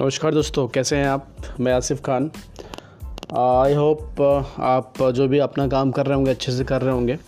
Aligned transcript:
नमस्कार 0.00 0.34
दोस्तों, 0.34 0.66
कैसे 0.68 0.96
हैं 0.96 1.06
आप? 1.08 1.28
मैं 1.60 1.72
आसिफ 1.72 2.00
खान। 2.00 2.30
आई 3.36 3.74
होप 3.74 4.20
आप 4.60 4.94
जो 5.02 5.28
भी 5.28 5.38
अपना 5.38 5.66
काम 5.68 5.90
कर 5.90 6.06
रहे 6.06 6.14
होंगे, 6.14 6.30
अच्छे 6.30 6.52
से 6.52 6.64
कर 6.64 6.82
रहे 6.82 6.94
होंगे। 6.94 7.18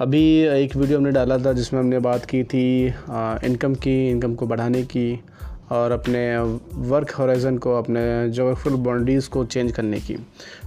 अभी 0.00 0.22
एक 0.40 0.76
वीडियो 0.76 0.98
हमने 0.98 1.10
डाला 1.10 1.38
था 1.38 1.52
जिसमें 1.52 1.80
हमने 1.80 1.98
बात 1.98 2.24
की 2.24 2.42
थी 2.44 2.86
इनकम 3.44 3.74
की 3.74 4.10
इनकम 4.10 4.34
को 4.34 4.46
बढ़ाने 4.46 4.82
की। 4.82 5.20
और 5.72 5.92
अपने 5.92 6.22
वर्क 6.90 7.10
हॉराइज़न 7.10 7.58
को 7.58 7.74
अपने 7.74 8.02
जोग्राफिकल 8.28 8.76
बाउंड्रीज़ 8.76 9.28
को 9.30 9.44
चेंज 9.44 9.72
करने 9.72 10.00
की। 10.00 10.16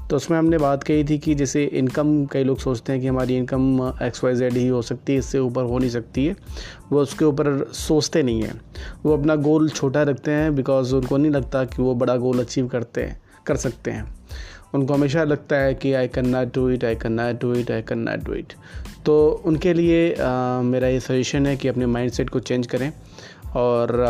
तो 0.10 0.16
उसमें 0.16 0.38
हमने 0.38 0.58
बात 0.58 0.84
कही 0.84 1.04
थी 1.04 1.18
कि 1.18 1.36
जैसे 1.36 1.64
इनकम 1.74 2.26
कई 2.26 2.44
लोग 2.44 2.60
सोचते 2.60 2.94
हैं 2.94 3.02
कि 3.02 3.08
हमारी 3.08 3.38
इनकम 3.38 3.94
एक्स 4.04 4.24
वाई 4.24 4.36
जेड 4.36 4.54
ही 4.54 4.68
हो 4.68 4.82
सकती 4.82 5.14
है 5.14 5.20
इससे 5.20 5.40
ऊपर 5.40 5.64
हो 5.64 5.78
नहीं 5.80 5.90
सकती 5.90 6.26
है। 6.26 6.36
वो 6.92 7.02
उसके 7.02 7.26
ऊपर 7.26 7.72
सोचते 7.74 8.24
नहीं 8.24 8.42
हैं। 8.42 8.60
वो 9.06 9.18
अपना 9.18 9.36
गोल 9.36 9.70
छोटा 9.70 10.04
रखते 10.04 10.32
हैं 10.32 10.56
बिकॉज़ 10.56 10.96
उनको 10.96 11.18
नहीं 11.18 11.32
लगता 11.32 11.64
कि 11.66 11.82
वो 11.82 11.96
बड़ा 11.96 12.16
गोल 12.18 12.40
अचीव 12.40 12.68
करते 12.68 13.04
हैं 13.04 13.22
कर 13.48 13.56
सकते 13.58 13.92
हैं। 13.92 14.14
उनको 14.74 14.94
हमेशा 14.94 15.24
लगता 15.24 15.56
है 15.56 15.74
कि 15.74 15.94
I 15.94 16.08
can 16.08 16.28
not 16.28 16.54
do 16.56 16.70
it 16.70 16.84
I 16.86 16.96
can 16.96 17.14
not 17.14 17.42
do 17.42 17.54
it 17.54 17.72
I 17.72 17.82
can 17.82 18.00
not 18.00 18.24
do 18.26 18.34
it 18.34 18.54
तो 19.06 19.42
उनके 19.46 19.74
लिए 19.74 20.14
आ, 20.14 20.62
मेरा 20.62 20.88
ये 20.88 21.00
सजेशन 21.00 21.46
है 21.48 21.56
कि 21.58 21.68
अपने 21.68 21.86
माइंडसेट 21.86 22.30
को 22.30 22.40
चेंज 22.40 22.68
करें। 22.68 22.92
और 23.56 24.04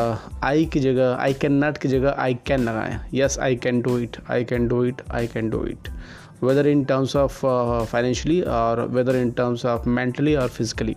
आई 0.44 0.66
की 0.66 0.80
जगह 0.80 1.16
आई 1.16 1.34
कैन 1.34 1.54
नॉट 1.54 1.77
की 1.77 1.88
जगह 1.88 2.16
आई 2.20 2.34
कैन 2.48 2.59
लगाएँ। 2.59 2.99
Yes 3.13 3.40
I 3.40 3.55
can 3.55 3.81
do 3.81 3.98
it 3.98 4.18
I 4.31 4.44
can 4.44 4.68
do 4.68 4.84
it 4.85 5.02
I 5.12 5.27
can 5.27 5.49
do 5.49 5.66
it 5.66 5.90
whether 6.44 6.68
in 6.68 6.84
terms 6.85 7.16
of 7.16 7.45
financially 7.85 8.41
और 8.41 8.81
whether 8.88 9.16
in 9.16 9.31
terms 9.31 9.66
of 9.66 9.90
mentally 9.90 10.35
और 10.35 10.48
फिज़िकली 10.49 10.95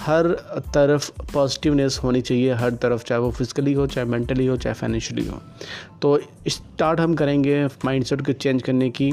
हर 0.00 0.26
तरफ़ 0.74 1.10
पॉजिटिवनेस 1.32 1.98
होनी 2.04 2.20
चाहिए, 2.20 2.52
हर 2.52 2.70
तरफ़ 2.72 3.02
चाहे 3.04 3.20
वो 3.20 3.30
फिज़िकली 3.30 3.72
हो, 3.72 3.86
चाहे 3.86 4.06
मेंटली 4.06 4.46
हो, 4.46 4.56
चाहे 4.56 4.74
फाइनेंशियली 4.74 5.26
हो। 5.26 5.40
तो 6.02 6.18
स्टार्ट 6.48 7.00
हम 7.00 7.14
करेंगे 7.14 7.64
माइंडसेट 7.84 8.24
को 8.26 8.32
चेंज 8.32 8.62
करने 8.62 8.88
की। 8.90 9.12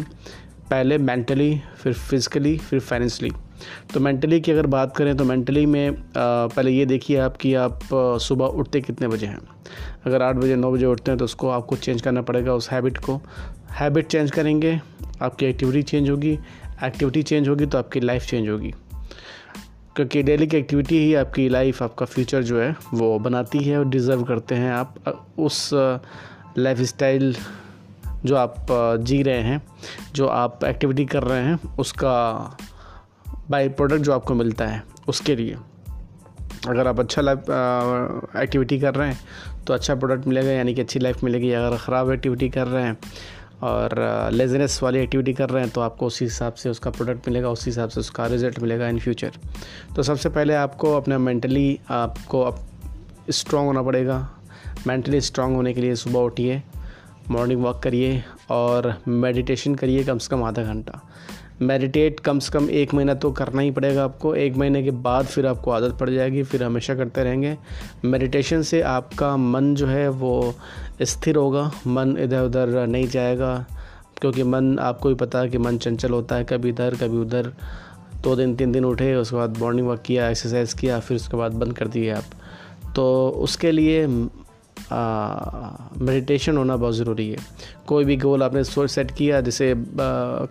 पहले 0.69 0.97
मेंटली 0.97 1.61
फिर 1.77 1.93
फिज़िकली 1.93 2.57
फिर 2.57 2.79
फाइनेंशली 2.79 3.31
तो 3.93 3.99
मेंटली 3.99 4.39
की 4.41 4.51
अगर 4.51 4.67
बात 4.67 4.95
करें 4.97 5.15
तो 5.17 5.25
मेंटली 5.25 5.65
में 5.65 5.95
पहले 6.17 6.71
ये 6.71 6.85
देखिए 6.85 7.17
आप 7.17 7.37
कि 7.37 7.53
आप 7.55 7.79
सुबह 7.93 8.45
उठते 8.45 8.81
कितने 8.81 9.07
बजे 9.07 9.27
हैं। 9.27 9.39
अगर 10.05 10.21
आठ 10.21 10.35
बजे, 10.35 10.55
नौ 10.55 10.71
बजे 10.71 10.85
उठते 10.85 11.11
हैं 11.11 11.17
तो 11.17 11.25
उसको 11.25 11.49
आपको 11.49 11.75
चेंज 11.75 12.01
करना 12.01 12.21
पड़ेगा 12.21 12.53
उस 12.53 12.69
हैबिट 12.71 12.97
को। 12.97 13.19
हैबिट 13.71 14.07
चेंज 14.07 14.31
करेंगे, 14.31 14.79
आपकी 15.21 15.45
एक्टिविटी 15.45 15.83
चेंज 15.83 16.09
होगी। 16.09 16.37
एक्टिविटी 16.83 17.23
चेंज 17.23 17.49
होगी 17.49 17.65
तो 17.65 17.77
आपकी 17.77 17.99
लाइफ 17.99 18.25
चेंज 18.25 18.49
होगी। 18.49 18.73
क्योंकि 19.95 20.21
डेली 20.23 20.47
की 20.47 20.57
एक्टिविटी 20.57 20.97
ही 20.97 21.13
आपकी 21.15 21.47
लाइफ 21.49 21.81
आपका 21.83 22.05
फ्यूचर 22.05 22.43
जो 22.43 22.59
है, 22.59 22.75
वो 22.93 23.17
बनाती 23.19 23.59
है 23.59 23.77
और 23.79 23.87
डिज़र्व 23.89 24.23
करते 24.23 24.55
हैं 24.55 24.71
आप। 24.71 24.95
उस 25.39 25.69
लाइफ 25.73 26.79
स्टाइल 26.81 27.35
जो 28.25 28.35
आप 28.35 28.67
जी 29.01 29.21
रहे 29.23 29.41
हैं, 29.41 29.61
जो 30.13 30.27
आप 30.27 30.63
एक्टिविटी 30.63 31.05
कर 31.05 31.23
रहे 31.23 31.43
हैं, 31.43 31.77
उसका 31.77 32.57
बाई 33.49 33.69
प्रोडक्ट 33.69 34.01
जो 34.01 34.13
आपको 34.13 34.33
मिलता 34.35 34.67
है 34.67 34.83
उसके 35.07 35.35
लिए। 35.35 35.55
अगर 36.67 36.87
आप 36.87 36.99
अच्छा 36.99 37.21
लाइफ 37.21 37.39
एक्टिविटी 38.37 38.79
कर 38.79 38.95
रहे 38.95 39.09
हैं 39.09 39.19
तो 39.67 39.73
अच्छा 39.73 39.95
प्रोडक्ट 39.95 40.27
मिलेगा 40.27 40.51
यानी 40.51 40.73
कि 40.73 40.81
अच्छी 40.81 40.99
लाइफ 40.99 41.23
मिलेगी। 41.23 41.51
अगर 41.51 41.77
ख़राब 41.77 42.11
एक्टिविटी 42.11 42.49
कर 42.49 42.67
रहे 42.67 42.83
हैं 42.83 42.97
और 43.63 44.29
लेजनेस 44.33 44.79
वाली 44.83 44.99
एक्टिविटी 44.99 45.33
कर 45.33 45.49
रहे 45.49 45.63
हैं 45.63 45.71
तो 45.71 45.81
आपको 45.81 46.05
उसी 46.05 46.25
हिसाब 46.25 46.53
से 46.53 46.69
उसका 46.69 46.91
प्रोडक्ट 46.91 47.27
मिलेगा 47.27 47.49
उसी 47.49 47.69
हिसाब 47.69 47.89
से 47.89 47.99
उसका 47.99 48.25
रिज़ल्ट 48.27 48.59
मिलेगा 48.59 48.87
इन 48.87 48.99
फ्यूचर 48.99 49.31
तो 49.95 50.03
सबसे 50.03 50.29
पहले 50.29 50.53
आपको 50.55 50.95
अपना 50.97 51.17
मेंटली 51.17 51.79
आपको 51.89 52.41
अप, 52.41 52.59
स्ट्रॉन्ग 53.29 53.67
होना 53.67 53.81
पड़ेगा। 53.81 54.27
मेंटली 54.87 55.21
स्ट्रॉन्ग 55.21 55.55
होने 55.55 55.73
के 55.73 55.81
लिए 55.81 55.95
सुबह 55.95 56.19
उठिए 56.19 56.61
मॉर्निंग 57.31 57.63
वॉक 57.63 57.81
करिए 57.83 58.23
और 58.49 58.93
मेडिटेशन 59.07 59.75
करिए 59.75 60.03
कम 60.03 60.17
से 60.17 60.27
कम 60.31 60.43
आधा 60.43 60.63
घंटा। 60.63 61.01
मेडिटेट 61.61 62.19
कम 62.19 62.39
से 62.39 62.51
कम 62.51 62.69
एक 62.69 62.93
महीना 62.93 63.13
तो 63.13 63.31
करना 63.31 63.61
ही 63.61 63.71
पड़ेगा 63.71 64.03
आपको। 64.03 64.33
एक 64.35 64.55
महीने 64.57 64.83
के 64.83 64.91
बाद 64.91 65.25
फिर 65.25 65.47
आपको 65.47 65.71
आदत 65.71 65.97
पड़ 65.99 66.09
जाएगी, 66.09 66.43
फिर 66.43 66.63
हमेशा 66.63 66.95
करते 66.95 67.23
रहेंगे। 67.23 67.57
मेडिटेशन 68.05 68.61
से 68.61 68.81
आपका 68.81 69.35
मन 69.37 69.73
जो 69.75 69.87
है 69.87 70.07
वो 70.09 70.53
स्थिर 71.01 71.35
होगा, 71.35 71.71
मन 71.87 72.15
इधर 72.19 72.41
उधर 72.41 72.87
नहीं 72.87 73.07
जाएगा, 73.07 73.65
क्योंकि 74.21 74.43
मन, 74.43 74.77
आपको 74.79 75.09
भी 75.09 75.15
पता 75.15 75.39
है 75.39 75.49
कि 75.49 75.57
मन 75.57 75.77
चंचल 75.77 76.11
होता 76.11 76.35
है, 76.35 76.43
कभी 76.43 76.69
इधर, 76.69 76.95
कभी 76.95 77.17
उधर। 77.17 77.51
दो 78.23 78.35
दिन, 78.35 78.55
तीन 78.55 78.71
दिन 78.71 78.85
उठे, 78.85 79.13
उसके 79.15 79.35
बाद 79.35 79.57
मॉर्निंग 79.57 79.87
वॉक 79.87 80.01
किया 80.01 80.29
एक्सरसाइज 80.29 80.73
किया, 80.73 80.99
फिर 80.99 81.17
उसके 81.17 81.37
बाद 81.37 81.53
बंद 81.53 81.77
कर 81.77 81.87
दिए 81.87 82.09
आप। 82.09 82.93
तो 82.95 83.29
उसके 83.29 83.71
लिए 83.71 84.05
मेडिटेशन 84.91 86.57
होना 86.57 86.75
बहुत 86.77 86.95
ज़रूरी 86.95 87.29
है। 87.29 87.37
कोई 87.87 88.05
भी 88.05 88.17
गोल 88.17 88.43
आपने 88.43 88.63
सोच 88.63 88.89
सेट 88.91 89.11
किया, 89.11 89.41
जैसे 89.41 89.73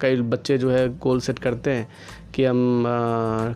कई 0.00 0.20
बच्चे 0.22 0.58
जो 0.58 0.70
है 0.70 0.88
गोल 0.98 1.20
सेट 1.20 1.38
करते 1.38 1.70
हैं 1.70 1.88
कि 2.34 2.44
हम 2.44 2.84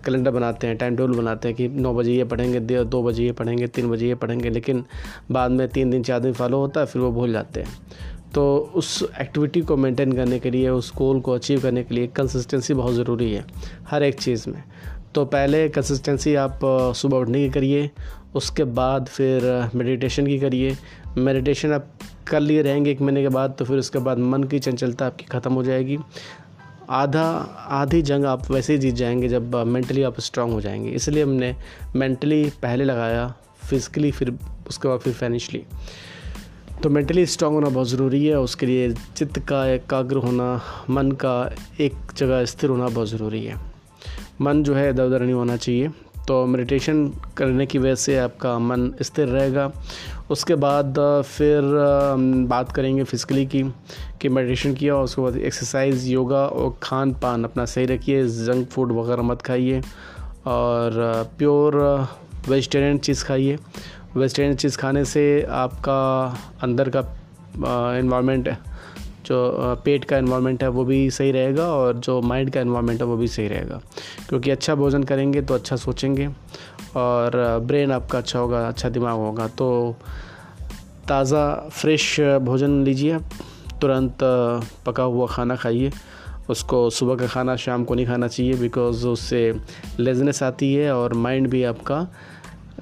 कैलेंडर 0.05 0.31
बनाते 0.31 0.66
हैं 0.66 0.77
टाइम 0.77 0.97
टेबल 0.97 1.12
बनाते 1.15 1.49
हैं 1.49 1.56
कि 1.56 1.69
नौ 1.71 1.94
बजे 1.94 2.12
ये 2.12 2.25
पढ़ेंगे, 2.25 2.61
दो 2.61 3.03
बजे 3.03 3.25
ये 3.25 3.32
पढ़ेंगे, 3.32 3.66
तीन 3.66 3.91
बजे 3.91 4.09
ये 4.09 4.15
पढ़ेंगे, 4.15 4.50
लेकिन 4.50 4.84
बाद 5.31 5.50
में 5.50 5.69
तीन 5.69 5.91
दिन, 5.91 6.03
चार 6.03 6.21
दिन 6.21 6.32
फॉलो 6.32 6.59
होता 6.59 6.81
है, 6.81 6.87
फिर 6.87 7.03
वो 7.03 7.11
भूल 7.12 7.32
जाते 7.32 7.61
हैं। 7.61 7.81
तो 8.34 8.72
उस 8.75 9.03
एक्टिविटी 9.21 9.61
को 9.61 9.77
मेंटेन 9.77 10.12
करने 10.12 10.38
के 10.38 10.50
लिए, 10.50 10.69
उस 10.69 10.93
गोल 10.97 11.21
को 11.21 11.32
अचीव 11.32 11.61
करने 11.61 11.82
के 11.84 11.94
लिए 11.94 12.06
कंसिस्टेंसी 12.06 12.75
बहुत 12.75 12.94
ज़रूरी 12.94 13.32
है, 13.32 13.44
हर 13.88 14.03
एक 14.03 14.21
चीज़ 14.21 14.49
में। 14.50 14.62
तो 15.15 15.25
पहले 15.25 15.69
कंसिस्टेंसी 15.69 16.34
आप 16.34 16.61
सुबह 16.97 17.17
उठने 17.17 17.39
की 17.39 17.49
करिए, 17.50 17.91
उसके 18.34 18.65
बाद 18.65 19.06
फिर 19.06 19.71
मेडिटेशन 19.75 20.27
की 20.27 20.39
करिए। 20.39 20.77
मेडिटेशन 21.19 21.73
आप 21.73 21.89
कर 22.28 22.41
लिए 22.41 22.62
रहेंगे 22.62 22.91
एक 22.91 23.00
महीने 23.00 23.23
के 23.23 23.28
बाद 23.28 23.55
तो 23.59 23.65
फिर 23.65 23.78
उसके 23.78 23.99
बाद 23.99 24.19
मन 24.19 24.45
की 24.45 24.59
चंचलता 24.59 25.06
आपकी 25.06 25.25
ख़त्म 25.25 25.53
हो 25.53 25.62
जाएगी। 25.62 25.99
आधा, 26.91 27.25
आधी 27.71 28.00
जंग 28.03 28.25
आप 28.25 28.50
वैसे 28.50 28.73
ही 28.73 28.78
जीत 28.78 28.95
जाएँगे 28.95 29.28
जब 29.28 29.55
मेंटली 29.56 30.03
आप 30.03 30.21
स्ट्रांग 30.21 30.53
हो 30.53 30.61
जाएँगे। 30.61 30.91
इसलिए 30.91 31.23
हमने 31.23 31.55
मेंटली 31.97 32.44
पहले 32.62 32.84
लगाया 32.84 33.33
फिज़िकली 33.62 34.11
फिर 34.11 34.37
उसके 34.69 34.89
बाद 34.89 35.00
फिर 35.00 35.12
फाइनेंशली 35.12 35.62
तो 36.83 36.91
मेंटली 36.91 37.27
स्ट्रांग 37.27 37.55
होना 37.55 37.69
बहुत 37.69 37.89
ज़रूरी 37.89 38.25
है 38.27 38.39
उसके 38.39 38.67
लिए 38.67 38.93
चित्त 39.17 39.39
का 39.39 39.67
एकाग्र 39.67 40.17
होना, 40.17 40.61
मन 40.91 41.12
का 41.12 41.34
एक 41.81 42.12
जगह 42.17 42.44
स्थिर 42.44 42.71
होना 42.71 42.89
बहुत 42.89 43.09
ज़रूरी 43.09 43.44
है। 43.44 43.72
मन 44.41 44.62
जो 44.62 44.75
है 44.75 44.88
इधर 44.91 45.04
उधर 45.04 45.22
नहीं 45.22 45.34
होना 45.34 45.56
चाहिए। 45.56 45.91
तो 46.28 46.44
मेडिटेशन 46.47 47.06
करने 47.37 47.66
की 47.66 47.78
वजह 47.78 47.94
से 47.94 48.16
आपका 48.19 48.59
मन 48.59 48.93
स्थिर 49.03 49.28
रहेगा। 49.28 49.70
उसके 50.31 50.54
बाद 50.54 50.98
फिर 51.26 51.62
बात 52.48 52.72
करेंगे 52.72 53.04
फिज़िकली 53.04 53.47
की, 53.47 53.62
कि 54.20 54.28
मेडिटेशन 54.28 54.75
किया 54.75 54.94
और 54.94 55.04
उसके 55.04 55.22
बाद 55.22 55.37
एक्सरसाइज 55.37 56.06
योगा 56.09 56.44
और 56.47 56.76
खान 56.82 57.12
पान 57.22 57.44
अपना 57.44 57.65
सही 57.65 57.87
रखिए 57.87 58.26
जंक 58.26 58.69
फ़ूड 58.70 58.93
वगैरह 58.93 59.22
मत 59.22 59.43
खाइए 59.43 59.81
और 60.47 61.00
प्योर 61.38 61.76
वेजिटेरियन 62.49 62.99
चीज़ 62.99 63.25
खाइए। 63.25 63.59
वेजिटेरियन 64.16 64.56
चीज़ 64.56 64.78
खाने 64.78 65.04
से 65.04 65.43
आपका 65.50 66.00
अंदर 66.62 66.91
का 66.97 67.00
इन्वामेंट 67.99 68.49
जो 69.27 69.77
पेट 69.84 70.05
का 70.05 70.19
इन्वामेंट 70.19 70.62
है 70.62 70.69
वो 70.69 70.84
भी 70.84 71.10
सही 71.10 71.31
रहेगा 71.33 71.66
और 71.75 71.99
जो 71.99 72.21
माइंड 72.22 72.50
का 72.50 72.60
इन्वामेंट 72.60 73.00
है 73.00 73.06
वो 73.06 73.16
भी 73.16 73.28
सही 73.28 73.49
रहेगा। 73.49 73.81
क्योंकि 74.28 74.50
अच्छा 74.50 74.75
भोजन 74.75 75.03
करेंगे 75.03 75.43
तो 75.43 75.55
अच्छा 75.55 75.77
सोचेंगे 75.77 76.28
और 76.97 77.37
ब्रेन 77.66 77.93
आपका 77.93 78.19
अच्छा 78.19 78.38
होगा 78.38 78.66
अच्छा 78.69 78.88
दिमाग 78.88 79.16
होगा। 79.16 79.47
तो 79.49 79.97
ताज़ा 81.09 81.44
फ्रेश 81.72 82.21
भोजन 82.43 82.82
लीजिए 82.84 83.19
तुरंत 83.81 84.19
पका 84.87 85.03
हुआ 85.03 85.27
खाना 85.27 85.56
खाइए। 85.56 85.91
उसको 86.50 86.88
सुबह 86.91 87.16
का 87.16 87.27
खाना, 87.27 87.56
शाम 87.56 87.84
को 87.84 87.94
नहीं 87.94 88.06
खाना 88.06 88.28
चाहिए 88.28 88.55
बिकॉज़ 88.55 89.06
उससे 89.06 89.41
लेजनेस 90.00 90.43
आती 90.43 90.72
है 90.75 90.93
और 90.94 91.14
माइंड 91.14 91.49
भी 91.49 91.62
आपका 91.64 92.06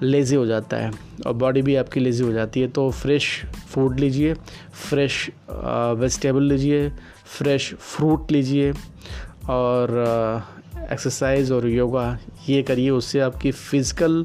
लेज़ी 0.03 0.37
हो 0.37 0.45
जाता 0.47 0.77
है 0.77 0.91
और 1.27 1.33
बॉडी 1.35 1.63
भी 1.63 1.75
आपकी 1.77 2.01
लेज़ी 2.01 2.25
हो 2.25 2.33
जाती 2.33 2.61
है। 2.61 2.69
तो 2.69 2.91
फ्रेश 2.93 3.27
फ़ूड 3.71 3.99
लीजिए, 4.01 4.35
फ्रेश 4.89 5.29
वेजिटेबल 5.51 6.43
लीजिए, 6.43 6.89
फ्रेश 7.39 7.73
फ्रूट 7.75 8.33
लीजिए 8.33 8.73
और 9.51 9.93
एक्सरसाइज 10.93 11.53
और 11.53 11.67
योगा, 11.69 12.19
ये 12.49 12.63
करिए। 12.63 12.91
उससे 12.91 13.21
आपकी 13.21 13.51
फ़िज़िकल 13.51 14.25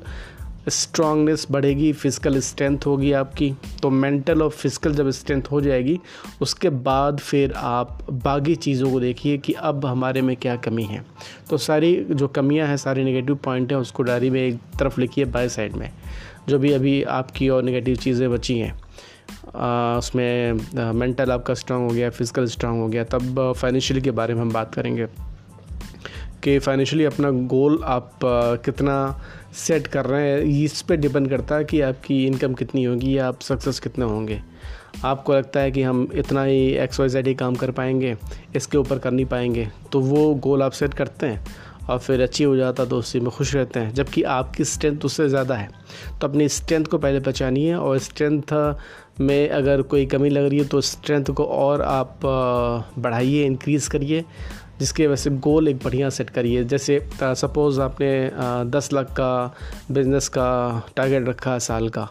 स्ट्रांगनेस 0.68 1.46
बढ़ेगी, 1.52 1.92
फ़िज़िकल 1.94 2.40
स्ट्रेंथ 2.40 2.86
होगी 2.86 3.12
आपकी 3.14 3.52
तो 3.82 3.90
मेंटल 3.90 4.42
और 4.42 4.50
फ़िज़िकल 4.52 4.94
जब 4.94 5.10
स्ट्रेंथ 5.12 5.52
हो 5.52 5.60
जाएगी, 5.62 6.00
उसके 6.42 6.70
बाद 6.70 7.20
फिर 7.20 7.54
आप 7.54 7.98
बाकी 8.14 8.56
चीज़ों 8.58 8.92
को 8.92 9.00
देखिए 9.00 9.38
कि 9.38 9.54
अब 9.54 9.86
हमारे 9.86 10.22
में 10.22 10.36
क्या 10.38 10.56
कमी 10.58 10.84
है। 10.84 11.04
तो 11.50 11.58
सारी 11.58 11.96
जो 12.12 12.28
कमियाँ 12.30 12.68
हैं, 12.68 12.78
सारी 12.78 13.04
नेगेटिव 13.04 13.36
पॉइंट 13.36 13.72
हैं, 13.72 13.80
उसको 13.80 14.04
डायरी 14.04 14.30
में 14.30 14.42
एक 14.42 14.60
तरफ़ 14.80 15.00
लिखिए 15.02 15.26
बाय 15.28 15.50
साइड 15.50 15.76
में। 15.76 15.90
जो 16.50 16.60
भी 16.60 16.72
अभी 16.74 17.02
आपकी 17.04 17.50
और 17.50 17.64
नेगेटिव 17.64 17.96
चीज़ें 17.98 18.30
बची 18.32 18.58
हैं 18.60 18.74
उसमें 19.98 20.92
मेंटल 20.94 21.32
आपका 21.32 21.54
स्ट्रांग 21.54 21.84
हो 21.84 21.94
गया 21.96 22.10
फ़िज़िकल 22.10 22.46
स्ट्रांग 22.48 22.82
हो 22.82 22.88
गया, 22.88 23.04
तब 23.06 23.54
फाइनेंशियल 23.58 24.02
के 24.02 24.12
बारे 24.12 24.34
में 24.34 24.42
हम 24.42 24.52
बात 24.54 24.74
करेंगे। 24.76 25.08
कि 26.46 26.58
फाइनेंशियली 26.60 27.06
अपना 27.06 27.30
गोल 27.50 27.80
आप 27.86 28.20
कितना 28.66 28.96
सेट 29.58 29.88
कर 29.88 30.06
रहे 30.06 30.30
हैं, 30.30 30.40
इस 30.64 30.82
पर 30.82 30.96
डिपेंड 30.96 31.30
करता 31.30 31.56
है 31.56 31.64
कि 31.66 31.82
आपकी 31.82 32.26
इनकम 32.26 32.54
कितनी 32.54 32.84
होगी 32.84 33.18
या 33.18 33.28
आप 33.28 33.42
सक्सेस 33.42 33.80
कितने 33.80 34.06
होंगे। 34.06 34.42
आपको 35.06 35.34
लगता 35.34 35.60
है 35.60 35.72
कि 35.72 35.82
हम 35.84 36.08
इतना 36.16 36.44
ही 36.44 36.68
एक्स 36.74 37.00
वाई 37.00 37.10
जेड 37.10 37.28
ही 37.28 37.34
काम 37.36 37.56
कर 37.56 37.72
पाएँगे, 37.72 38.16
इसके 38.56 38.78
ऊपर 38.78 39.00
कर 39.00 39.12
नहीं 39.12 39.26
पाएँगे 39.26 39.68
तो 39.92 40.00
वो 40.02 40.34
गोल 40.36 40.64
आप 40.64 40.72
सेट 40.72 40.94
करते 40.94 41.26
हैं 41.26 41.46
और 41.90 42.00
फिर 42.00 42.22
अचीव 42.22 42.50
हो 42.50 42.56
जाता 42.56 42.86
तो 42.86 42.98
उसी 42.98 43.20
में 43.20 43.30
खुश 43.32 43.54
रहते 43.56 43.80
हैं। 43.80 43.94
जबकि 43.94 44.24
आपकी 44.24 44.64
स्ट्रेंथ 44.66 45.06
उससे 45.06 45.28
ज़्यादा 45.30 45.56
है 45.56 45.70
तो 46.22 46.28
अपनी 46.28 46.48
स्ट्रेंथ 46.50 46.86
को 46.86 46.98
पहले 46.98 47.20
पहचानिए 47.20 47.74
और 47.76 47.98
स्ट्रेंथ 48.00 48.54
में 49.20 49.50
अगर 49.50 49.82
कोई 49.84 50.06
कमी 50.06 50.30
लग 50.30 50.50
रही 50.50 50.60
है 50.60 50.66
तो 50.66 50.82
स्ट्रेंथ 50.82 51.32
को 51.32 51.44
और 51.46 51.82
आप 51.82 52.20
बढ़ाइए 53.00 53.44
इंक्रीज़ 53.46 53.90
करिए। 53.90 54.24
जिसकी 54.80 55.08
वजह 55.08 55.16
से 55.16 55.30
गोल 55.30 55.68
एक 55.68 55.78
बढ़िया 55.84 56.10
सेट 56.10 56.30
करिए 56.30 56.64
जैसे 56.64 57.00
सपोज़ 57.24 57.82
आपने 57.82 58.32
दस 58.70 58.90
लाख 58.94 59.14
का 59.20 59.56
बिज़नेस 59.92 60.28
का 60.28 60.48
टारगेट 60.96 61.28
रखा 61.30 61.54
है 61.54 61.60
साल 61.60 61.90
का 61.90 62.10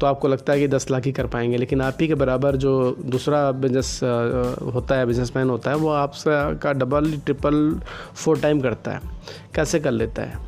तो 0.00 0.06
आपको 0.06 0.28
लगता 0.28 0.52
है 0.52 0.60
कि 0.60 0.68
दस 0.68 0.90
लाख 0.90 1.04
ही 1.04 1.10
कर 1.12 1.26
पाएँगे, 1.26 1.56
लेकिन 1.56 1.80
आप 1.80 1.98
ही 2.00 2.06
के 2.08 2.14
बराबर 2.14 2.56
जो 2.56 2.96
दूसरा 3.00 3.50
बिज़नेस 3.52 4.00
होता 4.74 4.96
है 4.96 5.06
बिजनेसमैन 5.06 5.50
होता 5.50 5.70
है, 5.70 5.76
वो 5.76 5.88
आपसे 5.90 6.30
का 6.58 6.72
डबल 6.72 7.12
ट्रिपल 7.16 7.80
फोर 8.14 8.40
टाइम 8.40 8.60
करता 8.60 8.90
है। 8.90 9.00
कैसे 9.54 9.80
कर 9.80 9.90
लेता 9.90 10.22
है? 10.22 10.38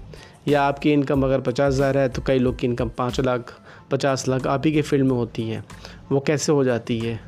या 0.49 0.63
आपकी 0.63 0.93
इनकम 0.93 1.23
अगर 1.23 1.41
पचास 1.41 1.73
हज़ार 1.75 1.99
है 1.99 2.09
तो 2.09 2.23
कई 2.23 2.39
लोग 2.39 2.59
की 2.59 2.67
इनकम 2.67 2.89
पाँच 2.99 3.21
लाख, 3.21 3.53
पचास 3.91 4.27
लाख 4.29 4.47
आप 4.47 4.67
ही 4.67 4.73
के 4.73 4.83
फ़ील्ड 4.83 5.05
में 5.05 5.17
होती 5.17 5.49
है। 5.49 5.63
वो 6.13 6.21
कैसे 6.21 6.53
हो 6.53 6.65
जाती 6.65 6.99
है? 6.99 7.19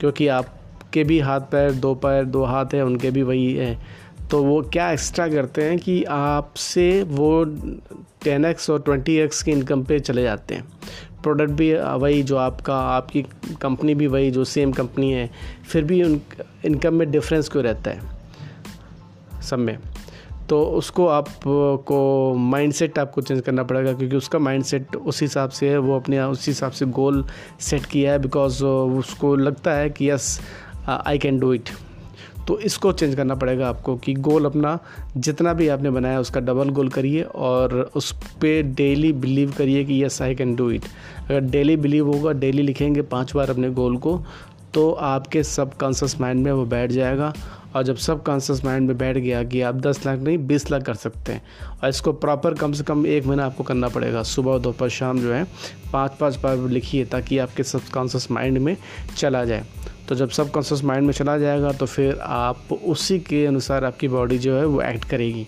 क्योंकि 0.00 0.28
आपके 0.94 1.04
भी 1.04 1.18
हाथ 1.18 1.40
पैर, 1.40 1.72
दो 1.72 1.94
पैर, 1.94 2.24
दो 2.24 2.44
हाथ 2.44 2.74
है, 2.74 2.84
उनके 2.84 3.10
भी 3.10 3.22
वही 3.22 3.54
है। 3.54 3.78
तो 4.30 4.42
वो 4.42 4.60
क्या 4.62 4.90
एक्स्ट्रा 4.92 5.26
करते 5.28 5.62
हैं 5.62 5.78
कि 5.78 6.04
आपसे 6.04 7.02
वो 7.02 7.44
टेन 8.24 8.44
एक्स 8.44 8.70
और 8.70 8.80
ट्वेंटी 8.80 9.16
एक्स 9.16 9.42
की 9.42 9.50
इनकम 9.50 9.82
पे 9.82 9.98
चले 10.00 10.22
जाते 10.22 10.54
हैं। 10.54 10.64
प्रोडक्ट 11.22 11.50
भी 11.50 11.72
वही 11.74 12.22
जो 12.22 12.36
आपका, 12.36 12.76
आपकी 12.78 13.22
कंपनी 13.62 13.94
भी 13.94 14.06
वही, 14.06 14.30
जो 14.30 14.44
सेम 14.44 14.72
कंपनी 14.72 15.12
है, 15.12 15.30
फिर 15.68 15.84
भी 15.84 16.02
उन 16.02 16.20
इनकम 16.64 16.94
में 16.94 17.10
डिफरेंस 17.10 17.48
क्यों 17.48 17.64
रहता 17.64 17.90
है? 17.90 18.00
सब 19.42 19.58
में। 19.58 19.78
तो 20.48 20.62
उसको 20.62 21.06
आपको 21.06 22.34
माइंडसेट 22.34 22.98
आपको 22.98 23.20
चेंज 23.20 23.40
करना 23.40 23.62
पड़ेगा, 23.62 23.92
क्योंकि 23.92 24.16
उसका 24.16 24.38
माइंडसेट 24.38 24.96
उस 24.96 25.22
हिसाब 25.22 25.50
से 25.50 25.68
है, 25.68 25.78
वो 25.78 25.96
अपने, 25.96 26.20
उस 26.22 26.46
हिसाब 26.46 26.72
से 26.72 26.86
गोल 26.86 27.24
सेट 27.60 27.86
किया 27.86 28.12
है 28.12 28.18
बिकॉज़ 28.18 28.64
उसको 28.64 29.36
लगता 29.36 29.72
है 29.72 29.90
कि 29.90 30.10
yes 30.10 30.40
I 30.88 31.18
can 31.18 31.38
do 31.38 31.52
it 31.52 31.68
तो 32.48 32.58
इसको 32.58 32.92
चेंज 32.92 33.14
करना 33.14 33.34
पड़ेगा 33.34 33.68
आपको 33.68 33.96
कि 33.96 34.14
गोल 34.14 34.44
अपना 34.44 34.78
जितना 35.16 35.52
भी 35.52 35.68
आपने 35.68 35.90
बनाया 35.90 36.20
उसका 36.20 36.40
डबल 36.40 36.68
गोल 36.68 36.88
करिए 36.88 37.22
और 37.22 37.90
उस 37.94 38.12
पर 38.12 38.62
डेली 38.62 39.12
बिलीव 39.12 39.54
करिए 39.58 39.84
कि 39.84 40.04
yes 40.04 40.22
I 40.22 40.34
can 40.34 40.54
do 40.56 40.70
it 40.70 40.82
अगर 41.24 41.40
डेली 41.40 41.76
बिलीव 41.76 42.12
होगा 42.12 42.32
डेली 42.32 42.62
लिखेंगे 42.62 43.02
पाँच 43.02 43.34
बार 43.36 43.50
अपने 43.50 43.70
गोल 43.70 43.96
को 43.96 44.22
तो 44.74 44.90
आपके 44.90 45.42
सब 45.42 45.74
कॉन्शस 45.74 46.16
माइंड 46.20 46.44
में 46.44 46.52
वो 46.52 46.64
बैठ 46.64 46.90
जाएगा 46.90 47.32
और 47.76 47.82
जब 47.82 47.96
सब 47.96 48.22
कॉन्शस 48.22 48.64
माइंड 48.64 48.86
में 48.88 48.98
बैठ 48.98 49.16
गया 49.16 49.42
कि 49.42 49.60
आप 49.60 49.74
दस 49.74 50.06
लाख 50.06 50.18
नहीं, 50.18 50.38
बीस 50.38 50.70
लाख 50.70 50.82
कर 50.82 50.94
सकते 50.94 51.32
हैं 51.32 51.42
और 51.82 51.88
इसको 51.88 52.12
प्रॉपर 52.12 52.54
कम 52.54 52.72
से 52.72 52.84
कम 52.84 53.06
एक 53.06 53.26
महीना 53.26 53.46
आपको 53.46 53.64
करना 53.64 53.88
पड़ेगा। 53.88 54.22
सुबह, 54.22 54.58
दोपहर, 54.58 54.88
शाम 54.88 55.20
जो 55.20 55.32
है, 55.32 55.44
पाँच 55.92 56.16
पाँच 56.20 56.36
बार 56.36 56.56
लिखिए 56.56 57.04
ताकि 57.04 57.38
आपके 57.38 57.62
सब 57.62 57.80
कॉन्शस 57.94 58.28
माइंड 58.30 58.58
में 58.58 58.76
चला 59.16 59.44
जाए। 59.44 59.64
तो 60.08 60.14
जब 60.14 60.28
सब 60.28 60.50
कॉन्शस 60.50 60.82
माइंड 60.84 61.06
में 61.06 61.12
चला 61.12 61.36
जाएगा 61.38 61.72
तो 61.72 61.86
फिर 61.86 62.18
आप 62.20 62.72
उसी 62.72 63.18
के 63.18 63.44
अनुसार 63.46 63.84
आपकी 63.84 64.08
बॉडी 64.08 64.38
जो 64.38 64.56
है 64.56 64.64
वो 64.66 64.80
एक्ट 64.82 65.04
करेगी 65.04 65.46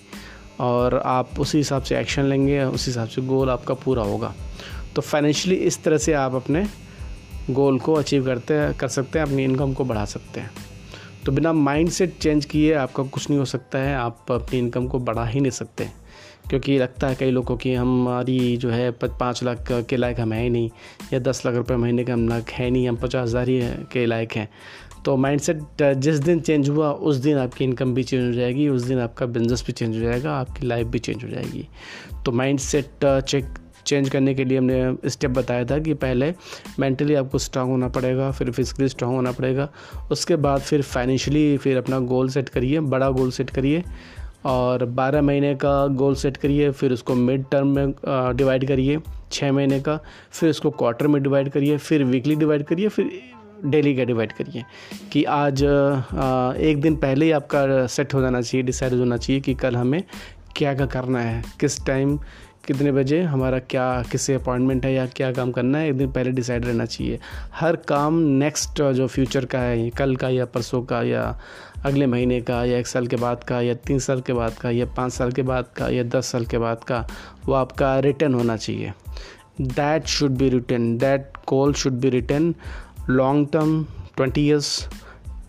और 0.60 0.94
आप 0.98 1.40
उसी 1.40 1.58
हिसाब 1.58 1.82
से 1.82 1.98
एक्शन 1.98 2.22
लेंगे, 2.22 2.62
उसी 2.62 2.90
हिसाब 2.90 3.08
से 3.08 3.22
गोल 3.22 3.50
आपका 3.50 3.74
पूरा 3.74 4.02
होगा। 4.02 4.34
तो 4.94 5.02
फाइनेंशियली 5.02 5.56
इस 5.60 5.82
तरह 5.84 5.98
से 5.98 6.12
आप 6.12 6.34
अपने 6.34 6.66
गोल 7.50 7.78
को 7.78 7.94
अचीव 7.94 8.24
करते 8.24 8.72
कर 8.72 8.88
सकते 8.88 9.18
हैं, 9.18 9.26
अपनी 9.26 9.44
इनकम 9.44 9.72
को 9.72 9.84
बढ़ा 9.84 10.04
सकते 10.04 10.40
हैं। 10.40 10.50
तो 11.24 11.32
बिना 11.32 11.52
माइंड 11.52 11.90
सेट 11.90 12.16
चेंज 12.18 12.44
किए 12.44 12.72
आपका 12.74 13.02
कुछ 13.02 13.28
नहीं 13.30 13.38
हो 13.38 13.44
सकता 13.44 13.78
है, 13.78 13.94
आप 13.94 14.32
अपनी 14.32 14.58
इनकम 14.58 14.86
को 14.86 14.98
बढ़ा 14.98 15.26
ही 15.26 15.40
नहीं 15.40 15.50
सकते। 15.50 15.88
क्योंकि 16.50 16.78
लगता 16.78 17.08
है 17.08 17.14
कई 17.14 17.30
लोगों 17.30 17.56
की 17.56 17.72
हमारी 17.74 18.56
जो 18.56 18.70
है 18.70 18.90
पाँच 19.02 19.42
लाख 19.44 19.66
के 19.70 19.96
लायक 19.96 20.20
हम 20.20 20.32
है 20.32 20.42
ही 20.42 20.50
नहीं, 20.50 20.70
या 21.12 21.18
दस 21.20 21.44
लाख 21.46 21.54
रुपए 21.54 21.76
महीने 21.76 22.04
का 22.04 22.12
हम 22.12 22.28
लाख 22.28 22.50
है 22.50 22.70
नहीं, 22.70 22.88
हम 22.88 22.96
पचास 22.96 23.28
हज़ार 23.28 23.48
ही 23.48 23.60
के 23.92 24.06
लायक 24.06 24.32
हैं। 24.32 24.48
तो 25.04 25.16
माइंडसेट 25.16 25.82
जिस 25.82 26.18
दिन 26.18 26.40
चेंज 26.40 26.68
हुआ, 26.68 26.90
उस 26.90 27.16
दिन 27.16 27.38
आपकी 27.38 27.64
इनकम 27.64 27.94
भी 27.94 28.02
चेंज 28.02 28.24
हो 28.24 28.32
जाएगी, 28.32 28.68
उस 28.68 28.82
दिन 28.82 28.98
आपका 29.00 29.26
बिज़नेस 29.26 29.64
भी 29.66 29.72
चेंज 29.72 29.94
हो 29.96 30.00
जाएगा, 30.00 30.32
आपकी 30.32 30.66
लाइफ 30.66 30.86
भी 30.86 30.98
चेंज 30.98 31.24
हो 31.24 31.28
जाएगी। 31.30 31.68
तो 32.24 32.32
माइंड 32.32 32.58
सेट 32.60 33.04
चेक 33.04 33.54
चेंज 33.86 34.08
करने 34.10 34.34
के 34.34 34.44
लिए 34.44 34.58
हमने 34.58 35.08
स्टेप 35.10 35.30
बताया 35.30 35.64
था 35.64 35.78
कि 35.78 35.94
पहले 35.94 36.32
मेंटली 36.78 37.14
आपको 37.14 37.38
स्ट्रांग 37.38 37.70
होना 37.70 37.88
पड़ेगा, 37.88 38.30
फिर 38.30 38.50
फिजिकली 38.50 38.88
स्ट्रांग 38.88 39.14
होना 39.14 39.32
पड़ेगा, 39.32 39.68
उसके 40.10 40.36
बाद 40.36 40.60
फिर 40.60 40.82
फाइनेंशियली 40.82 41.56
फिर 41.56 41.76
अपना 41.76 41.98
गोल 42.06 42.28
सेट 42.28 42.48
करिए, 42.48 42.80
बड़ा 42.80 43.10
गोल 43.10 43.30
सेट 43.30 43.50
करिए। 43.50 43.84
और 44.44 44.84
12 44.96 45.22
महीने 45.22 45.54
का 45.54 45.86
गोल 45.86 46.14
सेट 46.14 46.36
करिए, 46.36 46.70
फिर 46.70 46.92
उसको 46.92 47.14
मिड 47.14 47.44
टर्म 47.50 47.74
में 47.76 47.94
डिवाइड 48.36 48.66
करिए 48.68 48.98
छः 49.32 49.52
महीने 49.52 49.80
का, 49.80 49.98
फिर 50.30 50.50
उसको 50.50 50.70
क्वार्टर 50.72 51.06
में 51.06 51.22
डिवाइड 51.22 51.48
करिए, 51.50 51.76
फिर 51.78 52.04
वीकली 52.04 52.36
डिवाइड 52.36 52.64
करिए, 52.64 52.88
फिर 52.88 53.10
डेली 53.64 53.94
का 53.96 54.04
डिवाइड 54.04 54.32
करिए। 54.32 54.64
कि 55.12 55.24
आज 55.24 55.62
एक 55.62 56.80
दिन 56.80 56.96
पहले 56.96 57.24
ही 57.24 57.30
आपका 57.30 57.86
सेट 57.86 58.14
हो 58.14 58.20
जाना 58.20 58.40
चाहिए 58.40 58.62
डिसाइड 58.66 58.94
होना 58.94 59.16
चाहिए 59.16 59.40
कि 59.40 59.54
कल 59.54 59.76
हमें 59.76 60.02
क्या 60.56 60.74
क्या 60.74 60.86
करना 60.86 61.20
है, 61.20 61.42
किस 61.60 61.84
टाइम 61.86 62.18
कितने 62.66 62.92
बजे, 62.92 63.20
हमारा 63.22 63.58
क्या 63.60 64.02
किससे 64.10 64.34
अपॉइंटमेंट 64.34 64.84
है 64.86 64.92
या 64.92 65.06
क्या 65.06 65.30
काम 65.32 65.50
करना 65.52 65.78
है, 65.78 65.88
एक 65.88 65.96
दिन 65.98 66.10
पहले 66.12 66.30
डिसाइड 66.30 66.64
रहना 66.64 66.84
चाहिए। 66.84 67.18
हर 67.54 67.76
काम 67.88 68.18
नेक्स्ट 68.38 68.82
जो 68.92 69.06
फ्यूचर 69.06 69.44
का 69.44 69.58
है, 69.58 69.88
कल 69.90 70.16
का 70.16 70.28
या 70.28 70.44
परसों 70.44 70.82
का 70.82 71.02
या 71.02 71.22
अगले 71.84 72.06
महीने 72.06 72.40
का 72.40 72.64
या 72.64 72.78
एक 72.78 72.86
साल 72.86 73.06
के 73.06 73.16
बाद 73.16 73.44
का 73.44 73.60
या 73.60 73.74
तीन 73.86 73.98
साल 73.98 74.20
के 74.20 74.32
बाद 74.32 74.54
का 74.60 74.70
या 74.70 74.86
पाँच 74.96 75.12
साल 75.12 75.32
के 75.32 75.42
बाद 75.42 75.68
का 75.76 75.88
या 75.88 76.02
दस 76.04 76.32
साल 76.32 76.46
के 76.46 76.58
बाद 76.58 76.84
का, 76.84 77.06
वो 77.46 77.54
आपका 77.54 77.98
रिटर्न 78.00 78.34
होना 78.34 78.56
चाहिए। 78.56 78.92
That 79.60 80.06
should 80.06 80.36
be 80.38 80.48
return 80.48 80.96
that 80.98 81.32
goal 81.48 81.72
should 81.74 82.00
be 82.00 82.10
return 82.10 82.54
long 83.10 83.48
term 83.52 83.82
twenty 84.16 84.46
years 84.46 84.88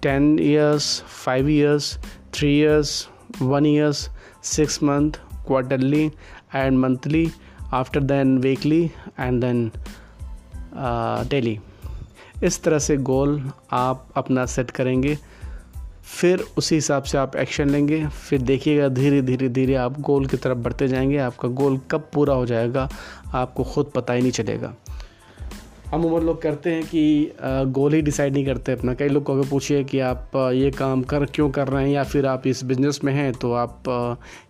ten 0.03 0.37
years 0.39 0.99
five 1.25 1.49
years 1.49 1.97
three 2.33 2.57
years 2.59 3.07
one 3.41 3.65
years 3.65 4.09
six 4.45 4.81
month 4.83 5.19
quarterly 5.47 6.09
and 6.55 6.77
monthly 6.77 7.29
after 7.73 8.03
then 8.03 8.37
weekly 8.37 8.83
and 9.19 9.41
then 9.41 9.71
daily 11.29 11.59
इस 12.43 12.61
तरह 12.63 12.79
से 12.79 12.97
गोल 12.97 13.51
आप 13.71 14.07
अपना 14.15 14.45
set 14.45 14.71
करेंगे, 14.71 15.17
फिर 16.19 16.43
उसी 16.57 16.75
हिसाब 16.75 17.03
से 17.03 17.17
आप 17.17 17.35
एक्शन 17.35 17.69
लेंगे, 17.69 18.05
फिर 18.07 18.41
देखिएगा 18.41 18.87
धीरे 18.89 19.21
धीरे 19.21 19.49
धीरे 19.49 19.75
आप 19.75 19.99
गोल 19.99 20.25
की 20.25 20.37
तरफ़ 20.37 20.57
बढ़ते 20.57 20.87
जाएँगे, 20.87 21.17
आपका 21.17 21.47
गोल 21.47 21.79
कब 21.91 22.09
पूरा 22.13 22.33
हो 22.33 22.45
जाएगा, 22.45 22.89
आपको 23.33 23.63
ख़ुद 23.63 23.91
पता 23.95 24.13
ही 24.13 24.21
नहीं 24.21 24.31
चलेगा। 24.31 24.73
अमूमन 25.93 26.25
लोग 26.25 26.41
करते 26.41 26.69
हैं 26.69 26.83
कि 26.85 27.31
गोल 27.67 27.93
ही 27.93 28.01
डिसाइड 28.01 28.33
नहीं 28.33 28.45
करते 28.45 28.71
अपना। 28.71 28.93
कई 28.93 29.07
लोग 29.07 29.23
को 29.23 29.33
अगर 29.33 29.49
पूछिए 29.49 29.83
कि 29.83 29.99
आप 29.99 30.31
ये 30.53 30.71
काम 30.71 31.01
कर, 31.03 31.25
क्यों 31.25 31.49
कर 31.49 31.67
रहे 31.67 31.83
हैं 31.83 31.91
या 31.91 32.03
फिर 32.03 32.25
आप 32.25 32.47
इस 32.47 32.63
बिज़नेस 32.63 32.99
में 33.03 33.13
हैं 33.13 33.31
तो 33.33 33.53
आप 33.53 33.83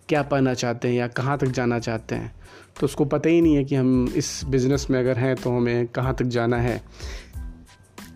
क्या 0.08 0.22
पाना 0.22 0.54
चाहते 0.54 0.88
हैं 0.88 0.94
या 0.94 1.06
कहाँ 1.08 1.38
तक 1.38 1.46
जाना 1.46 1.78
चाहते 1.78 2.14
हैं? 2.14 2.34
तो 2.80 2.84
उसको 2.84 3.04
पता 3.04 3.28
ही 3.28 3.40
नहीं 3.40 3.56
है 3.56 3.64
कि 3.64 3.74
हम 3.74 4.12
इस 4.16 4.40
बिज़नेस 4.44 4.86
में 4.90 4.98
अगर 5.00 5.18
हैं 5.18 5.34
तो 5.36 5.50
हमें 5.50 5.86
कहाँ 5.86 6.14
तक 6.14 6.24
जाना 6.26 6.56
है 6.56 6.80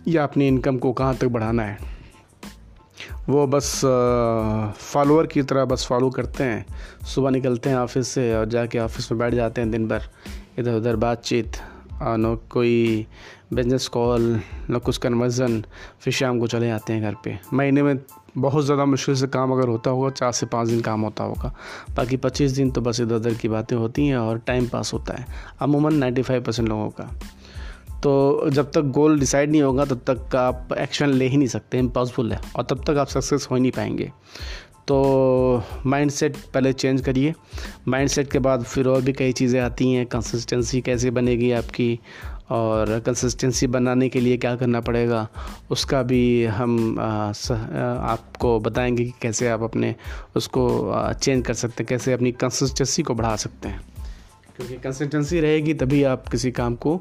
या 0.09 0.23
अपनी 0.25 0.49
इनकम 0.49 0.79
को 0.79 0.93
कहाँ 0.93 1.15
तक 1.15 1.27
बढ़ाना 1.29 1.63
है। 1.63 1.79
वो 3.29 3.47
बस 3.47 3.81
फॉलोअर 4.83 5.27
की 5.27 5.43
तरह 5.43 5.65
बस 5.65 5.87
फॉलो 5.87 6.11
करते 6.11 6.45
हैं। 6.45 6.65
सुबह 7.07 7.31
निकलते 7.31 7.71
हैं 7.71 7.77
ऑफ़िस 7.77 8.09
से 8.09 8.35
और 8.35 8.49
जाके 8.49 8.79
ऑफ़िस 8.79 9.13
में 9.13 9.19
बैठ 9.19 9.35
जाते 9.35 9.61
हैं 9.61 9.71
दिन 9.71 9.87
भर। 9.89 10.09
इधर 10.59 10.75
उधर 10.75 10.97
बातचीत। 10.97 11.57
न 12.03 12.37
कोई 12.51 13.07
बिज़नेस 13.53 13.87
कॉल 13.89 14.41
न 14.71 14.79
कुछ 14.79 14.99
कन्वर्जन 14.99 15.63
फिर 16.01 16.13
शाम 16.13 16.39
को 16.41 16.47
चले 16.47 16.67
जाते 16.67 16.93
हैं 16.93 17.03
घर 17.03 17.15
पे। 17.25 17.39
महीने 17.53 17.83
में 17.83 17.99
बहुत 18.39 18.65
ज़्यादा 18.65 18.85
मुश्किल 18.85 19.15
से 19.15 19.27
काम 19.27 19.53
अगर 19.53 19.69
होता 19.69 19.91
होगा, 19.91 20.11
चार 20.11 20.33
से 20.33 20.47
पाँच 20.47 20.69
दिन 20.69 20.81
काम 20.81 21.01
होता 21.01 21.25
होगा। 21.25 21.55
बाकी 21.97 22.17
पच्चीस 22.17 22.53
दिन 22.53 22.71
तो 22.71 22.81
बस 22.81 23.01
इधर 23.01 23.15
उधर 23.15 23.35
की 23.35 23.49
बातें 23.49 23.77
होती 23.77 24.07
हैं 24.07 24.17
और 24.17 24.39
टाइम 24.39 24.69
पास 24.69 24.93
होता 24.93 25.15
है। 25.15 25.27
अमूमन 25.61 25.95
नाइन्टी 25.95 26.23
फाइव 26.23 26.43
परसेंट 26.43 26.69
लोगों 26.69 26.89
का। 26.91 27.11
तो 28.03 28.51
जब 28.51 28.71
तक 28.71 28.83
गोल 28.83 29.19
डिसाइड 29.19 29.51
नहीं 29.51 29.63
होगा, 29.63 29.85
तब 29.85 30.01
तक 30.11 30.37
आप 30.37 30.69
एक्शन 30.79 31.09
ले 31.09 31.29
ही 31.29 31.37
नहीं 31.37 31.49
सकते 31.49 31.79
इम्पॉसिबल 31.79 32.33
है। 32.33 32.41
और 32.57 32.65
तब 32.65 32.85
तक 32.87 32.97
आप 32.99 33.07
सक्सेस 33.07 33.47
हो 33.51 33.57
ही 33.57 33.63
नहीं 33.63 33.73
पाएँगे। 33.73 34.11
तो 34.89 35.63
माइंडसेट 35.87 36.37
पहले 36.37 36.73
चेंज 36.73 37.01
करिए। 37.01 37.35
माइंडसेट 37.89 38.31
के 38.31 38.39
बाद 38.39 38.65
फिर 38.65 38.89
और 38.89 39.03
भी 39.03 39.13
कई 39.13 39.33
चीज़ें 39.33 39.61
आती 39.61 39.93
हैं। 39.93 40.07
कंसिस्टेंसी 40.07 40.81
कैसे 40.81 41.11
बनेगी 41.11 41.53
आपकी? 41.53 42.01
और 42.51 43.01
कंसिस्टेंसी 43.01 43.67
बनाने 43.67 44.09
के 44.09 44.21
लिए 44.21 44.37
क्या 44.37 44.57
करना 44.57 44.81
पड़ेगा? 44.81 45.29
उसका 45.71 46.03
भी 46.03 46.45
हम 46.45 47.01
आ, 47.01 47.33
स, 47.33 47.53
आ, 47.53 47.55
आपको 48.13 48.61
बताएँगे 48.61 49.05
कि 49.05 49.13
कैसे 49.23 49.49
आप 49.49 49.63
अपने 49.63 49.95
उसको 50.37 50.93
चेंज 51.13 51.47
कर 51.47 51.55
सकते 51.55 51.83
हैं। 51.83 51.87
कैसे 51.89 52.13
अपनी 52.13 52.33
कंसिस्टेंसी 52.33 53.03
को 53.03 53.15
बढ़ा 53.15 53.37
सकते 53.37 53.69
हैं। 53.69 53.81
क्योंकि 54.57 54.75
कंसिस्टेंसी 54.75 55.41
रहेगी 55.41 55.75
तभी 55.75 56.05
आप 56.05 56.29
किसी 56.29 56.51
काम 56.51 56.75
को 56.75 57.01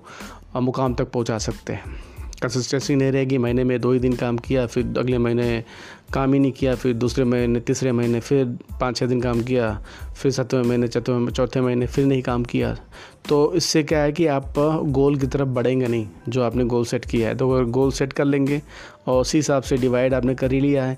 मुकाम 0.56 0.94
तक 0.94 1.12
पहुँचा 1.12 1.38
सकते 1.38 1.74
हैं। 1.74 1.84
कंसिस्टेंसी 2.42 2.96
नहीं 2.96 3.12
रहेगी 3.12 3.38
महीने 3.38 3.64
में 3.64 3.82
दो 3.82 3.92
ही 3.92 4.00
दिन 4.00 4.14
काम 4.14 4.38
किया 4.38 4.66
फिर 4.66 4.94
अगले 4.98 5.18
महीने 5.18 5.64
काम 6.13 6.34
ही 6.34 6.39
नहीं 6.39 6.51
किया, 6.51 6.75
फिर 6.75 6.94
दूसरे 6.94 7.24
महीने, 7.25 7.60
तीसरे 7.60 7.91
महीने, 7.91 8.20
फिर 8.20 8.46
पाँच 8.82 8.98
छः 8.98 9.06
दिन 9.06 9.22
काम 9.22 9.41
किया, 9.41 9.72
फिर 10.15 10.32
सातवें 10.32 10.63
महीने, 10.63 10.88
चौथे 10.88 11.32
चौथे 11.32 11.62
महीने, 11.62 11.88
फिर 11.88 12.06
नहीं 12.06 12.22
काम 12.22 12.44
किया। 12.44 12.75
तो 13.30 13.53
इससे 13.53 13.84
क्या 13.84 14.00
है 14.00 14.12
कि 14.12 14.25
आप 14.27 14.53
गोल 14.89 15.18
की 15.18 15.27
तरफ़ 15.27 15.48
बढ़ेंगे 15.48 15.88
नहीं, 15.88 16.08
जो 16.30 16.44
आपने 16.44 16.63
गोल 16.63 16.86
सेट 16.86 17.06
किया 17.06 17.30
है। 17.30 17.36
तो 17.36 17.51
अगर 17.51 17.63
गोल 17.63 17.91
सेट 17.91 18.13
कर 18.13 18.25
लेंगे 18.25 18.62
और 19.08 19.22
उसी 19.22 19.38
हिसाब 19.38 19.63
से 19.63 19.77
डिवाइड 19.77 20.13
आपने 20.13 20.36
कर 20.36 20.51
ही 20.51 20.60
लिया 20.60 20.86
है, 20.86 20.98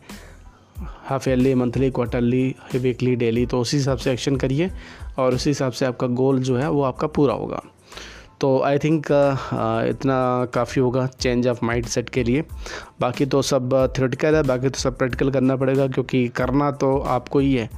half 0.79 1.29
yearly, 1.29 1.53
monthly, 1.55 1.89
quarterly, 1.91 2.55
weekly, 2.75 3.15
daily 3.15 3.46
तो 3.46 3.60
उसी 3.60 3.77
हिसाब 3.77 3.98
से 3.98 4.12
एक्शन 4.12 4.36
करिए 4.36 4.72
और 5.17 5.36
उसी 5.36 5.50
हिसाब 5.50 5.72
से 5.72 5.86
आपका 5.86 6.08
गोल 6.08 6.39
जो 6.39 6.58
है 6.58 6.70
वो 6.70 6.84
आपका 6.84 7.08
पूरा 7.08 7.34
होगा। 7.34 7.62
तो 8.43 8.59
आई 8.62 8.77
थिंक 8.77 9.05
uh, 9.05 9.35
uh, 9.55 9.89
इतना 9.89 10.15
काफ़ी 10.53 10.81
होगा 10.81 11.05
चेंज 11.07 11.47
ऑफ़ 11.47 11.63
माइंड 11.65 11.85
सेट 11.85 12.09
के 12.09 12.23
लिए। 12.23 12.43
बाकी 13.01 13.25
तो 13.25 13.41
सब 13.41 13.73
थ्योरेटिकल 13.97 14.35
है 14.35 14.41
बाकी 14.43 14.69
तो 14.69 14.79
सब 14.79 14.97
प्रैक्टिकल 14.97 15.31
करना 15.31 15.55
पड़ेगा 15.55 15.88
क्योंकि 15.88 16.27
करना 16.29 16.69
तो 16.71 16.97
आपको 16.97 17.39
ही 17.39 17.53
है। 17.53 17.69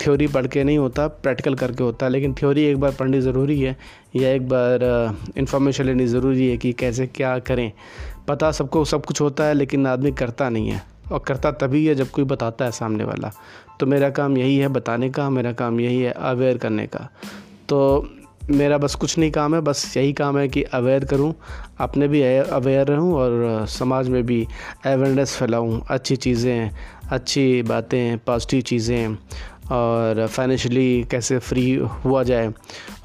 थ्योरी 0.00 0.26
पढ़ 0.26 0.46
के 0.46 0.64
नहीं 0.64 0.78
होता 0.78 1.06
प्रैक्टिकल 1.08 1.54
करके 1.54 1.84
होता 1.84 2.06
है 2.06 2.12
लेकिन 2.12 2.34
थ्योरी 2.34 2.64
एक 2.64 2.80
बार 2.80 2.92
पढ़नी 2.92 3.20
ज़रूरी 3.20 3.60
है 3.60 3.76
या 4.16 4.30
एक 4.30 4.48
बार 4.48 4.84
इन्फॉर्मेशन 5.36 5.84
लेनी 5.84 6.06
ज़रूरी 6.06 6.48
है 6.48 6.56
कि 6.56 6.72
कैसे 6.72 7.06
क्या 7.06 7.38
करें। 7.38 7.70
पता 8.28 8.52
सबको 8.52 8.84
सब 8.84 9.06
कुछ 9.06 9.20
होता 9.20 9.44
है 9.44 9.54
लेकिन 9.54 9.86
आदमी 9.86 10.12
करता 10.14 10.48
नहीं 10.48 10.70
है 10.70 10.82
और 11.12 11.24
करता 11.26 11.52
तभी 11.52 11.86
है 11.86 11.94
जब 11.94 12.10
कोई 12.10 12.24
बताता 12.24 12.64
है 12.64 12.70
सामने 12.72 13.04
वाला। 13.04 13.32
तो 13.80 13.86
मेरा 13.86 14.10
काम 14.10 14.38
यही 14.38 14.58
है 14.58 14.68
बताने 14.70 15.10
का 15.10 15.30
मेरा 15.30 15.52
काम 15.52 15.80
यही 15.80 16.02
है 16.02 16.12
अवेयर 16.12 16.58
करने 16.58 16.86
का। 16.86 17.08
तो 17.68 18.08
मेरा 18.50 18.76
बस 18.78 18.94
कुछ 18.94 19.16
नहीं 19.18 19.30
काम 19.30 19.54
है, 19.54 19.60
बस 19.60 19.96
यही 19.96 20.12
काम 20.12 20.38
है 20.38 20.48
कि 20.48 20.62
अवेयर 20.62 21.04
करूँ, 21.04 21.32
अपने 21.80 22.08
भी 22.08 22.22
अवेयर 22.22 22.86
रहूँ 22.86 23.14
और 23.14 23.66
समाज 23.68 24.08
में 24.08 24.22
भी 24.26 24.46
अवेयरनेस 24.86 25.36
फैलाऊं, 25.36 25.80
अच्छी 25.90 26.16
चीज़ें, 26.16 26.70
अच्छी 27.10 27.62
बातें 27.62 28.18
पॉजिटिव 28.18 28.60
चीज़ें 28.60 29.16
और 29.72 30.26
फाइनेंशियली 30.26 31.04
कैसे 31.10 31.38
फ्री 31.38 31.74
हुआ 32.04 32.22
जाए 32.22 32.52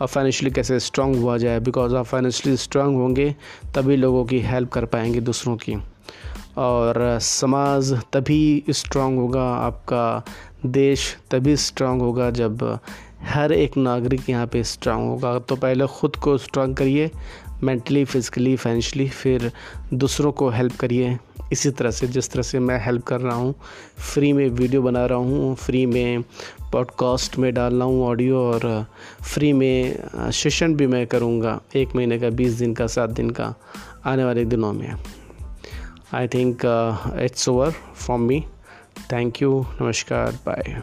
और 0.02 0.08
फाइनेंशियली 0.08 0.54
कैसे 0.56 0.80
स्ट्रांग 0.80 1.16
हुआ 1.16 1.38
जाए 1.38 1.60
बिकॉज़ 1.60 1.96
आप 1.96 2.06
फाइनेंशियली 2.06 2.58
स्ट्रांग 2.58 2.96
होंगे, 2.96 3.36
तभी 3.76 3.96
लोगों 3.96 4.26
की 4.26 4.40
हेल्प 4.42 4.70
कर 4.70 4.86
पाएँगे 4.86 5.22
दूसरों 5.22 5.56
की। 5.58 5.78
और 6.58 7.20
समाज 7.22 7.94
तभी 8.14 8.64
स्ट्रांग 8.70 9.18
होगा, 9.18 9.44
आपका 9.56 10.24
देश 10.66 11.16
तभी 11.32 11.56
स्ट्रांग 11.58 12.02
होगा 12.02 12.30
जब 12.32 12.80
हर 13.22 13.52
एक 13.52 13.78
नागरिक 13.78 14.30
यहाँ 14.30 14.48
पे 14.48 14.64
स्ट्रांग 14.64 15.08
होगा। 15.10 15.38
तो 15.40 15.56
पहले 15.56 15.88
ख़ुद 15.90 16.16
को 16.16 16.38
स्ट्रांग 16.38 16.76
करिए 16.76 17.10
मेंटली 17.64 18.04
फिज़िकली 18.06 18.56
फाइनेंशली 18.56 19.08
फिर 19.10 19.52
दूसरों 19.94 20.32
को 20.32 20.50
हेल्प 20.50 20.76
करिए। 20.80 21.18
इसी 21.52 21.70
तरह 21.72 21.92
से, 21.92 22.08
जिस 22.08 22.30
तरह 22.32 22.44
से 22.44 22.60
मैं 22.60 22.80
हेल्प 22.86 23.04
कर 23.04 23.22
रहा 23.22 23.36
हूँ 23.36 23.54
फ्री 24.14 24.32
में 24.34 24.48
वीडियो 24.50 24.82
बना 24.82 25.06
रहा 25.06 25.18
हूँ 25.18 25.56
फ्री 25.56 25.86
में 25.86 26.22
पॉडकास्ट 26.74 27.38
में 27.38 27.54
डाल 27.54 27.76
रहा 27.76 27.88
हूँ 27.88 28.06
ऑडियो 28.08 28.44
और 28.44 28.86
फ्री 29.34 29.52
में 29.54 30.32
सेशन 30.32 30.76
भी 30.76 30.88
मैं 30.88 31.06
करूँगा, 31.08 31.60
एक 31.76 31.96
महीने 31.96 32.20
का, 32.20 32.30
बीस 32.30 32.54
दिन 32.54 32.74
का, 32.74 32.88
सात 32.88 33.10
दिन 33.10 33.30
का, 33.30 33.54
आने 34.06 34.24
वाले 34.24 34.46
दिनों 34.46 34.72
में। 34.74 34.94
I 36.14 36.28
think 36.28 36.66
it's 37.22 37.50
over 37.50 37.72
from 37.72 38.22
me 38.22 38.44
thank 39.12 39.42
you 39.42 39.66
नमस्कार. 39.82 40.40
बाय 40.46 40.82